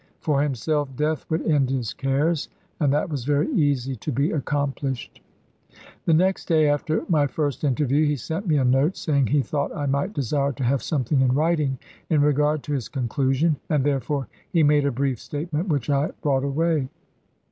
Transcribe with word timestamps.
For 0.19 0.41
himself, 0.41 0.95
death 0.95 1.27
would 1.29 1.43
end 1.43 1.69
his 1.69 1.93
cares, 1.93 2.49
and 2.79 2.91
that 2.91 3.11
was 3.11 3.23
very 3.23 3.47
easy 3.51 3.95
to 3.97 4.11
be 4.11 4.31
accomplished." 4.31 5.21
The 6.07 6.13
next 6.15 6.47
day 6.47 6.67
after 6.67 7.05
my 7.07 7.27
first 7.27 7.63
interview 7.63 8.07
he 8.07 8.15
sent 8.15 8.47
me 8.47 8.57
a 8.57 8.65
note, 8.65 8.97
saying 8.97 9.27
he 9.27 9.43
thought 9.43 9.71
I 9.77 9.85
might 9.85 10.13
desire 10.13 10.53
to 10.53 10.63
have 10.63 10.81
something 10.81 11.21
in 11.21 11.33
writing 11.35 11.77
in 12.09 12.21
regard 12.21 12.63
to 12.63 12.73
his 12.73 12.89
conclu 12.89 13.35
sion, 13.35 13.57
and 13.69 13.83
therefore 13.83 14.27
he 14.51 14.63
made 14.63 14.87
a 14.87 14.91
brief 14.91 15.19
statement 15.19 15.67
which 15.69 15.87
I 15.87 16.09
brought 16.23 16.43
away." 16.45 16.89